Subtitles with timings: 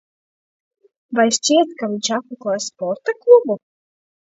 [1.21, 3.65] Vai šķiet, ka viņš apmeklē sporta klubu?